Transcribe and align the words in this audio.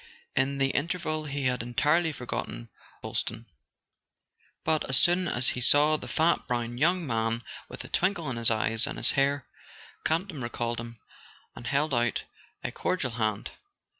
In 0.35 0.57
the 0.57 0.69
interval 0.71 1.25
he 1.25 1.45
had 1.45 1.61
entirely 1.61 2.11
forgotten 2.11 2.69
Boylston; 3.03 3.45
but 4.63 4.83
as 4.89 4.97
soon 4.97 5.27
as 5.27 5.49
he 5.49 5.61
saw 5.61 5.95
the 5.95 6.07
fat 6.07 6.47
brown 6.47 6.79
young 6.79 7.05
man 7.05 7.43
with 7.69 7.83
a 7.83 7.87
twinkle 7.87 8.27
in 8.31 8.35
his 8.37 8.49
eyes 8.49 8.87
and 8.87 8.97
his 8.97 9.11
hair, 9.11 9.45
Campton 10.03 10.41
recalled 10.41 10.79
him, 10.79 10.97
and 11.55 11.67
held 11.67 11.93
out 11.93 12.23
a 12.63 12.71
cordial 12.71 13.11
hand. 13.11 13.51